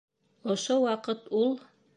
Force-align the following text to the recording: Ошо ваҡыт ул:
Ошо 0.53 0.79
ваҡыт 0.87 1.31
ул: 1.43 1.57